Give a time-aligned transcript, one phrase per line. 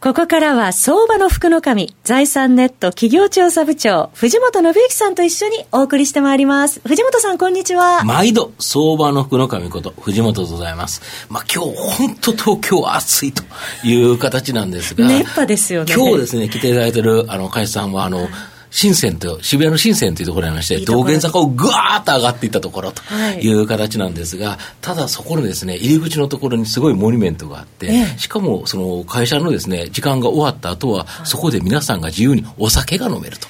[0.00, 6.80] ここからは相場の福の神、財産ネット企業調査部長、藤本信之さんと一緒にお送りしてまいります。
[6.86, 8.02] 藤本さん、こんにちは。
[8.02, 11.02] 毎度、相場の福の神こと、藤本でございます。
[11.28, 13.42] まあ今日、本当東京暑いと
[13.84, 15.06] いう形なんですが。
[15.06, 15.92] 熱波ですよね。
[15.94, 18.26] 今日ですね、来ていただいてる、あの、会社さんは、あの、
[18.70, 23.02] 新線と、渋谷の新線というところにありまして、道玄坂をぐわーっと上がっていったところと
[23.40, 23.52] い。
[23.52, 33.48] う形なんですが、はい、ただそこのですね、入り口のところにすごいモニュメントがあって、ええ、しかもその会社のですね、時間が終わった後は、そこで皆さんが自由にお酒が飲めると。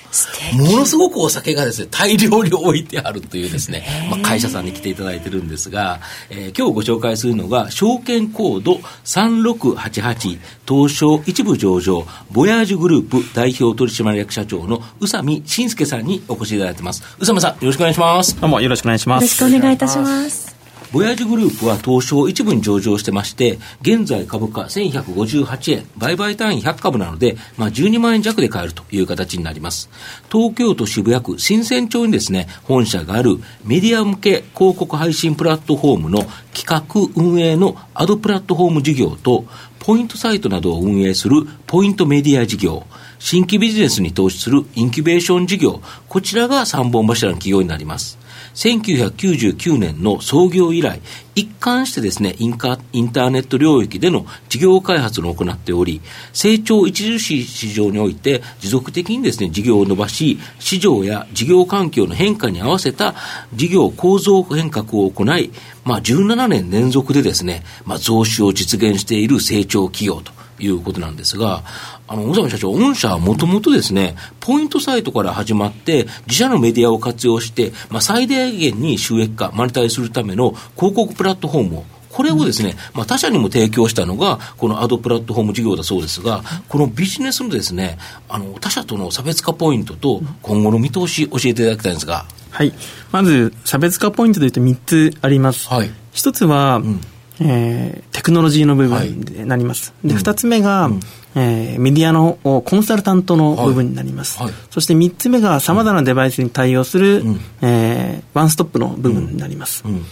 [0.56, 6.00] ものすごくお酒がですね、大量に置いてあるというですね、まあ、会社さんに来ていただいてるんですが、
[6.30, 17.02] えー、今日ご紹介するのが、証券コード3688、東証一部上場、ボヤージュグループ代表取締役社長の宇佐美慎介さんにお越しいただいてます。
[17.18, 18.40] 宇佐美さん、よろしくお願いします。
[18.40, 19.24] どうもよろしくお願いします。
[19.24, 20.59] よろしくお願いいたします。
[20.92, 29.88] ボヤージグループは東証一部に上場してまして、現在株価1158円、売買単位100株なので、まあ、12万円弱で買えるという形になります。
[30.32, 39.44] 東京都渋谷区新鮮町にですね、本社があるメディア向け広告配信プラットフォームの企画運営のアドプラットフォーム事業と、
[39.78, 42.84] ポイントサイトなどを運営するポイントメディア事業、
[43.20, 48.18] 新規ビジネスに投資するインキュベーション事業、こちらが3本柱の企業になります。
[48.54, 51.00] 1999年の創業以来、
[51.34, 56.00] 一貫してですね、インカインターネット領域での事業開発を行っており、
[56.32, 63.14] 成長著しい市場において持続的にですね、事業を伸ばし、市場や事業環境の変化に合わせた
[63.54, 65.50] 事業構造変革を行い、
[65.84, 71.62] まあ、17年連続でですね、まあ、増収を実現している成長企業ということなんですが、
[72.06, 87.98] あの、小沢社長、御社はもともとですね、ポイントサイトから始まって、自社のメディアを活用して、まあ、最大限に収益化、マネタイするための広告プラットフォームをこれをですね、まあ、他社にも提供したのが、このアドプラットフォーム事業だそうですが、このビジネスのですね、
[88.28, 92.26] あの、他社との差別化ポイントと、今後の見通し、教えていただきたいんですが。
[92.50, 92.72] はい。
[93.12, 95.68] まず、差別化ポイントでいうと3つあります。
[95.68, 95.90] はい。
[96.12, 97.00] 1つは、うん
[97.40, 99.94] えー、テクノロジーの部分になります。
[100.02, 101.00] はい、で、二つ目が、うん、
[101.36, 104.36] えー、メディアのコンサルタントの部分になります。
[104.36, 104.46] はい。
[104.48, 109.82] はい、そして三つ目が様々なデバイスに対応する、うん、えー、ワンストップの部分になります。
[109.86, 110.04] うん。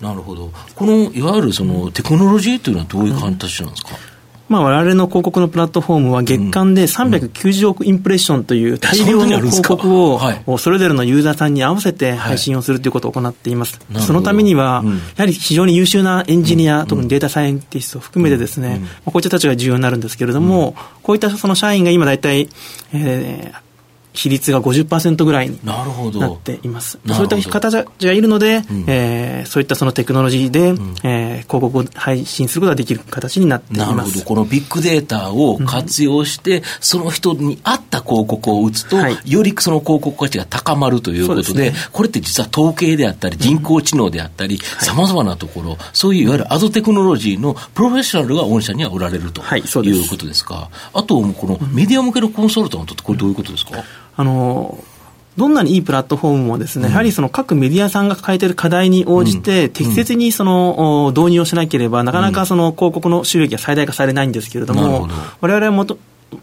[0.00, 0.50] なるほど。
[0.74, 3.90] この、いわゆるその、テクノロジーというのはどういう形なんですか、
[4.48, 13.80] まあ、我々の広告のプラットフォームは月間で390億インプレッションという大量の広告をそれぞれのユーザーさんに合わせて配信をするということを行っています。
[14.00, 14.82] そのためには、
[15.16, 22.48] やはり非常に優秀なエンジニア、特にデータサイエンティストを含めてですね、こういった人たちが重要になるんですけれども、こういったその社員が今大体、
[22.92, 23.64] えー、
[24.14, 27.00] 比率が50%ぐらいになっています。
[27.06, 33.90] そういった方たちがいるので、うん、えー、そういったそのテクノロジーで、うん、えー、広告を配信することができる形になっています。
[33.94, 34.24] なるほど。
[34.24, 50.70] このビッグデータを活用して、うん、その人に合った広告を打つと、はい、よりその広告価値が高まるということで、でね、これって実は統計であったり、人工知能であったり、さまざまなところ、そういういわゆるアドテクノロジーのプロフェッショナルが御社にはおられると、はい、いうことですか。
[50.92, 53.84] あと、このメディア向けのコンサルタントってこれどういうことですか、
[54.16, 54.78] あの
[55.36, 65.08] どんなにいいプラットフォームもですね、うん、やはりその各メディアさんが抱えている課題に応じて、適切にその、導入をしなければ、なかなかその広告の収益が最大化されないんですけれども、
[65.40, 65.98] われわれはもと、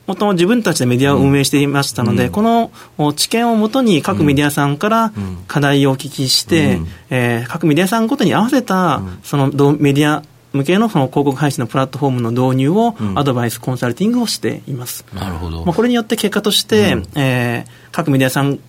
[0.07, 2.72] もとも自分たちでメディアを運営していましたので、うん、この
[3.13, 5.13] 知見をもとに各メディアさんから
[5.47, 9.47] 課題をお聞きして、うん、えー、各メディアさんごとに合わせた、その
[9.80, 15.06] メディア向けのその広告配信のプラットフォームの導入を、アドバイス、コンサルティングをしています。
[15.13, 15.63] なるほど。
[15.66, 18.59] まあ、これによって結果として、うん、えー、各メディアさん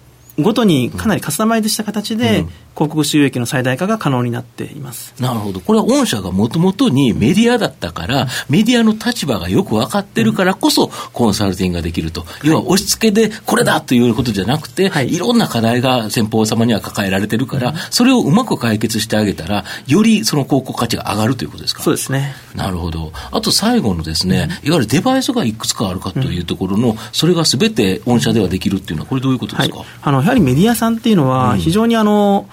[0.41, 5.15] ごとにかなりカスタマイズした形で、広告収益の最大化が可能になっています。
[5.21, 5.61] なるほど。
[5.61, 12.25] これは御社がもともとにメディアだったから、メディアの立場がよく分かってるからこそ、コンサルティングができると。
[12.43, 21.83] 要は押し付けでこれだということじゃなくて、はい、いろんな課題が先方様には抱えられてるから、それをうまく解決してあげたら、よりその広告価値が上がるということですか？
[21.83, 22.35] そうですね。
[22.55, 23.13] なるほど。
[23.31, 32.49] あと最後のですね、いわゆるデバイスがいくつかあるかというところの、それがすべて御社ではできるっていうのは、これどういうことですか、はい、あの、やはりメディアさんっていうのは、非常にあの、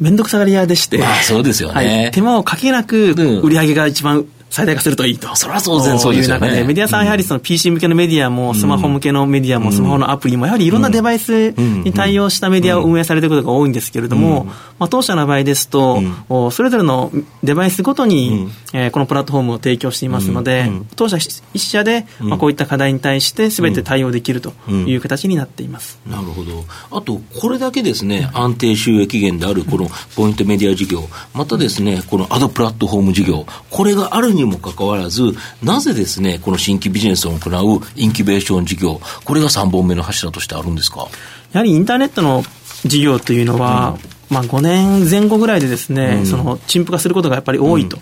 [0.00, 3.12] 面倒くさがり屋でして、まあ、そうですよね、はい、手間をかけなく
[3.42, 5.34] 売り上げが一番最大化するといいと。
[5.34, 6.62] それは当然そうですよね。
[6.62, 14.44] メディアさんやはりその PC 向けのメディアも、スマホ向けのメディアも、スマホのアプリも、やはりいろんなデバイスに対応したメディアを運営されていることが多いんですけれども、
[14.78, 16.00] まあ、当社の場合ですと、
[16.52, 17.10] それぞれの
[17.42, 25.98] デバイスごとに、えこのプラットフォームを提供していますので、当社一社で、まあ、こういった課題に対してすべて対応できるという形になっています。
[26.06, 26.64] なるほど。
[26.92, 41.08] あと、これだけですね、安定収益源であるこのポイントメディア事業、またですね、このアドプラットフォーム事業、これがあるにもかかわらず、なぜですね、この新規ビジネスを行うインキュベーション事業、これが3本目の柱としてあるんですか？
[41.52, 42.42] やはりインターネットの
[42.84, 43.96] 事業というのは、
[44.30, 47.98] まあ、5年前後ぐらいでですね、うん、その陳腐化することがやっぱり多いと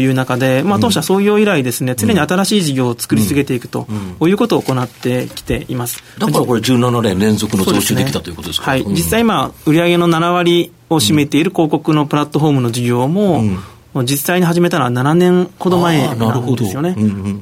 [0.00, 3.86] いう中で、まあ、当社創業以来ですね、常に新しい事業を作り続けていくと
[4.20, 6.02] いうことを行ってきています。
[6.18, 8.92] だからこれ17年連続の増収できたということですか、ね、はい。
[8.92, 13.42] 実際今、売上の7割を占めている広告のプラットフォームの事業も、
[13.94, 16.94] 実際に始めたのは7年ほど前なんですよね。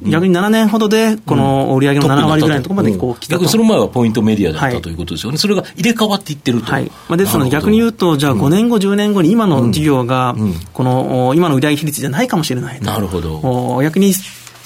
[0.03, 5.37] 逆に7年ほどで、この売上の7割ぐらいのところまでこう来た逆にその前はポイントメディアだったということですよね。
[5.37, 6.71] それが入れ替わっていってると。
[6.71, 6.91] はい。
[7.09, 10.35] まあ、ですので逆に言うと、じゃあ5年後、10年後に今の事業が、
[10.73, 12.81] この今の売上比率じゃないかもしれない。
[12.81, 13.81] なるほど。
[13.81, 14.13] 逆に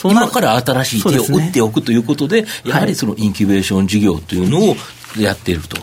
[0.04, 4.76] 今から新しい手を打っておくということで、やはりそのインキュベーション事業というのを
[5.18, 5.78] やっていると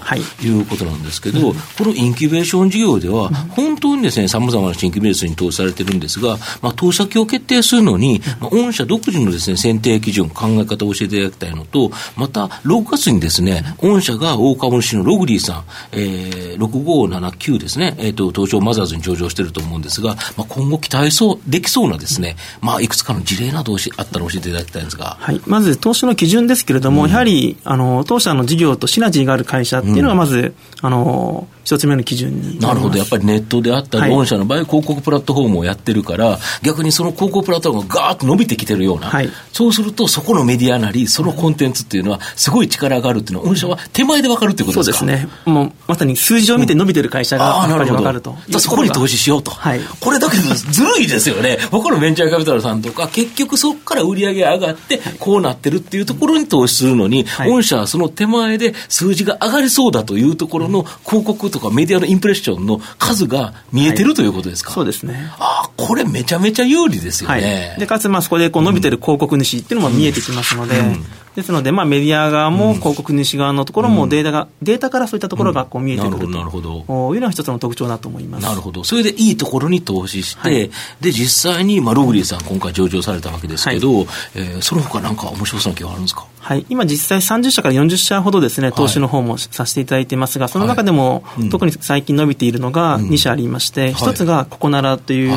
[0.45, 0.49] い。
[0.49, 25.17] うことなんですけど、はい、このインキュベーション事業では、本当にですね、さまざまな新規ベースに投資されてるんですが、まあ、投資先を決定するのに、まあ、御社独自のですね、選定基準、考え方を教えていただきたいのと、また、6月にですね、御社が大株主のログリーさん、えー、6579ですね、えっ、ー、と、東証マザーズに上場してると思うんですが、まあ、今後期待そう、できそうなですね、まあ、いくつかの事例などをあったら教えていただきたいんですが。
[25.21, 25.41] はい。
[25.47, 44.99] まず、投資の基準ですけれども、うん、やはり、あの、当社の事業とシナジーがある会社っていうのがまず、うん、あの一つ目の基準になるほど、やっぱりネットであったり、御社の場合、広告プラットフォームをやってるから、逆にその広告プラットフォームがガーッと伸びてきてるような、はい、そうすると、そこのメディアなり、そのコンテンツっていうのは、すごい力があるっていうのは、御社は手前で分かるってことですか？
[45.01, 65.31] そうですね、もうまさに数字を見て伸びてる会社がやっぱり分かると、うん、そこに投資しようと、はい、これだけど、ずるいですよね、僕のベンチャーカピタルさんとか、結局そこから売り上げ上がって、こうなってるっていうところに投資するのに、はい、御社はその手前で数字が上がりそうだというところの広告とかメディアのインプレッションの数が見えてるということですか、そうですね。
[65.39, 67.71] ああ、これめちゃめちゃ有利ですよね。
[67.71, 71.05] はい、で、かつ、まあ、そこでこう伸びてる広告主っていうのも見えてきますので、うん。
[71.37, 78.43] ですので、まあ、メディア側も広告主側のところもデータが、データからそういったところがこう見えてくるというのが一つの特徴だと思います。
[78.45, 78.83] なるほど。
[78.83, 80.71] それでいいところに投資して、はい、
[81.01, 86.27] で、実際に、まあ、ログリーさん今回上場されたわけですけど、はい、えー、その他なんか面白そうな気があるんですか？
[86.41, 86.67] はい。
[86.69, 95.35] 今実際30社から40社ほどですね、投資の方もさせていただいていますが、その中でも、特に最近伸びているのが2社ありまして、一、つがココナラという、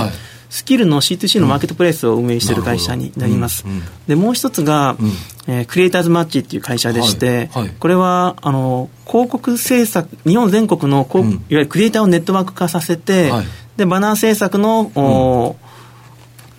[0.51, 3.63] スキルの C2C のマーケットプレイスを運営している会社になります。
[3.65, 5.11] うん、でもう一つが、うん、
[5.47, 7.63] えー、クリエイターズマッチっていう会社でして、はい。
[7.63, 13.45] はい、これはあの広告制作日本全国の、うん、いわゆるクリエイターをネットワーク化させて、はい、
[13.77, 15.55] でバナー制作の、お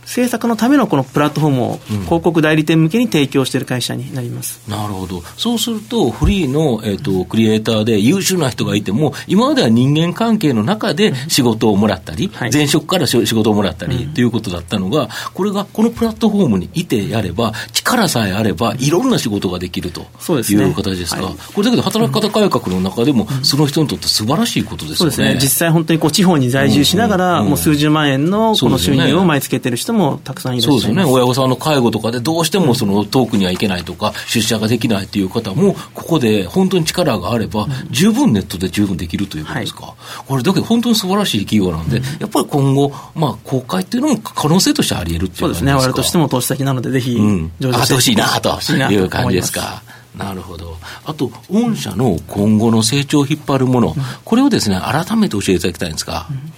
[0.04, 25.12] 制作のためのこのプラットフォームを広告代理店向けに提供している会社になります、うん、なるほど、そうすると、フリーの、えーと、クリエイターで優秀な人がいても、今までは人間関係の中で仕事をもらったり、はい、前職から仕事をもらったり、ということだったのが、これがこのプラットフォームにいてやれば、力さえあれば、いろんな仕事ができるという形ですか、はい、これだけど働き方改革の中でも、その人にとって素晴らしいことですよね。
[25.14, 25.38] そうですね。
[25.40, 30.72] 実際本当にこう地方に在住しながら、もう数十万円のこの収入を毎月得てる人もたくさんいらっしゃい。
[30.72, 31.04] そうですよね。
[31.04, 39.86] 親御さんの介護とかでどうしてもその遠くには行けないとか、出社ができないという方も、ここで本当に力があれば、十分ネットで十分できるということですか？
[39.86, 39.94] はい、
[40.26, 45.74] これだけど本当に素晴らしい企業なんで、やっぱり今後、まあ、公開っていうのも可能性としてあり得るっていうそうですね。
[45.74, 47.16] 我々としても投資先なので、ぜひ、
[47.60, 49.82] 上場してほしいなという感じですか？
[50.16, 50.76] なるほど。
[51.06, 56.26] あと、御社の今後の成長を引っ張るもの、これをですね、改めて教えていただきたいんですが。
[56.30, 56.52] うん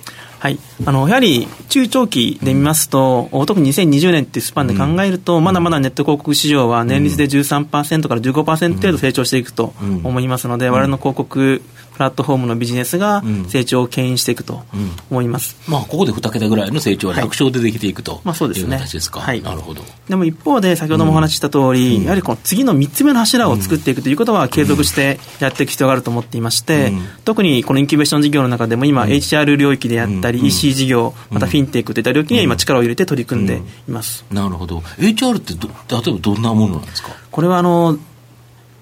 [0.45, 11.63] はい、あのやはり中長期で見ますと、うん、特に2020年っていうスパンで考えると、うん、まだまだネット広告市場は年率で13%から15%程度成長していくと思いますので、うん、我々の広告
[11.95, 14.65] プラットフォームのビジネスが成長を牽引していくと
[15.11, 18.77] 思います、うん、まあ、ここで2桁ぐらいの成長は楽勝でできていくと、はい、まあ、そうですね。
[18.79, 19.83] 形ですか、はい、なるほど。
[20.09, 34.79] でも一方で先ほどもお話しした通り、うん、やはりこの次の3つ目の柱を作っていくということは継続してやっていく必要があると思っていまして、うん、特にこのインキュベーション事業の中でも今、HR 領域であったり、EC 事業またフィンテックといった領域には今力を入れて取り組んでいます、なるほど。
[34.99, 35.59] HR って例
[35.99, 37.11] えばどんなものなんですか？
[37.31, 37.99] これはあの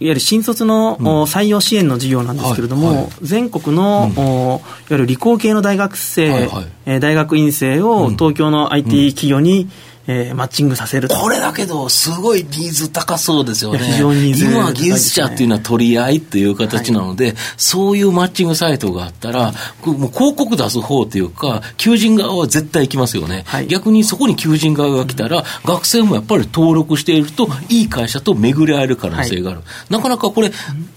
[0.03, 2.97] いわゆる新卒の、うん、採用支援の事業なんですけれども、はい。
[2.97, 9.69] はい、全国の、うん、いわゆる理工系の大学生、はいはい、えー、大学院生を東京の IT 企業に、
[10.07, 13.79] えー、マッチングさせるこれだけど、すごいニーズ高そうですよね。
[13.79, 19.53] 非常にニーズ、ね、今、技術者っていうのは取り合いっていう形なので、はい、そういうマッチングサイトがあったら、
[19.85, 23.45] もう広告出す方っていうか、求人側は絶対行きますよね。
[23.47, 29.61] はい、逆にそこに求人側が来たら、うん、学生もやっぱり登録していると、いい会社と巡り合える可能性がある。
[29.61, 30.51] はい、なかなかこれ、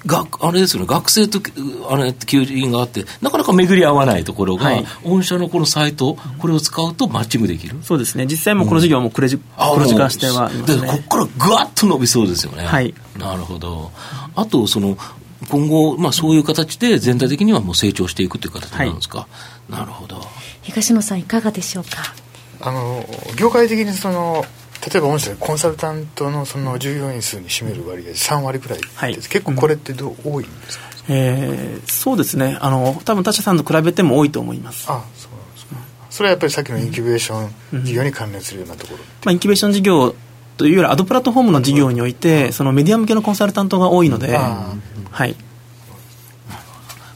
[0.05, 1.39] があれですよね、学生と
[1.89, 4.71] あれ求人があって、なかなか巡り合わないところが、
[5.03, 7.75] 御社のこのサイト、これを使うとマッチングできる。
[7.83, 8.25] そうですね。
[8.25, 9.41] 実際もこの事業もクレジ、うん
[9.73, 12.65] 黒字化してはでここからぐわっと伸びそうですよね。
[12.65, 12.93] はい。
[13.17, 13.91] なるほど。
[14.35, 14.97] あと、その、
[15.49, 19.27] 今後、まあ、そういう形で全体的にはもう成長していくという形なんですか、は
[19.69, 20.21] い、なるほど。
[20.61, 22.15] 東野さんいかがでしょうか？
[22.61, 23.05] あの
[23.37, 24.43] 業界的にその
[24.91, 32.57] 例えば御社でコンサルタントのその従業員数に占める割合3割くらいです、はい、結構これってどう、多いんですか、えー、そうですね。
[32.61, 34.85] あの多分他社さんと比べても多いと思います。
[34.89, 35.31] あそう
[36.15, 40.15] それはやっぱりさっきのインキュベーション事業に関連するようなところ、まあ、インキュベーション事業
[40.55, 44.77] というよりアドプラットフォームの事業において、そのメディア向けのコンサルタントが多いので、は
[45.25, 45.35] い、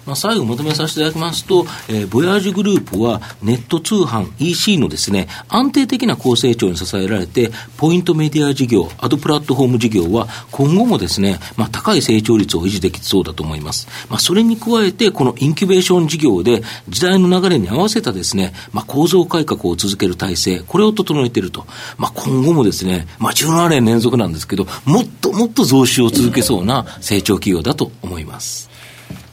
[0.06, 13.88] まあ、最後まとめさせていただきますと、えー、ボヤージュグループはネット通販 EC のですね、安定的な高成長に支えられて、ポイントメディア事業、アドプラットフォーム事業は今後もですね、まあ、高い成長率を維持できそうだと思います。
[14.10, 21.66] まあ、それに加えて、このインキュベーション事業で時代の流れに合わせたですね、まあ、構造改革を続ける体制、これを整えていると。
[21.98, 28.69] まあ、今後もですね、まあ、17年連続なんですけど、もっともっと増収を続けそうな成長企業だと思います。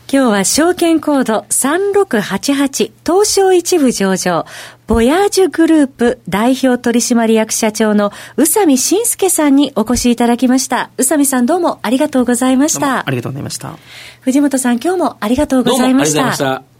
[0.09, 4.47] 今日は証券コード3688東証一部上場
[4.87, 10.91] ボヤージュグループ代表取締役社長の宇佐美慎介さんにお越しいただきました。
[10.97, 13.01] 宇佐美さんどうもありがとうございました。
[13.05, 13.77] ありがとうございました。
[14.21, 16.19] 藤本さん今日もありがとうございました。
[16.19, 16.77] どうもありがとうございました。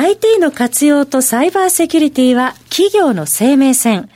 [0.00, 4.10] IT の活用とサイバーセキュリティは企業の生命線。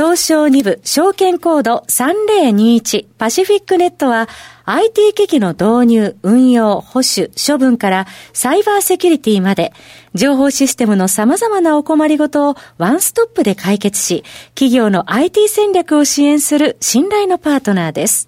[0.00, 4.30] 東証2部証券コード3021パシフィックネットは
[4.64, 9.74] IT 機器の導入、運用、保守、処分からサイバーセキュリティまで
[10.14, 18.26] 情報システムの様々なお困りごとをワンストップで解決し企業の IT 戦略を支援する信頼のパートナーです。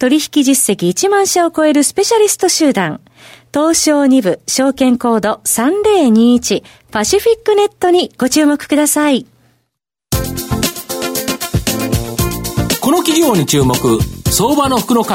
[0.00, 3.00] 取引実績1万社を超えるスペシャリスト集団
[3.54, 9.31] 東証2部証券コード3021パシフィックネットにご注目ください。
[12.92, 13.74] の企業に注目
[14.30, 15.10] 相場の福のこ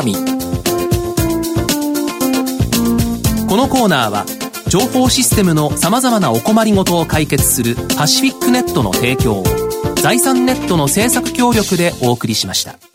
[3.55, 4.25] のコーナーは
[4.67, 9.43] 情報システムのさまざまなお困りごとを解決するパシフィックネットの提供を
[10.01, 12.86] 財産ネットの政策協力でお送りしました。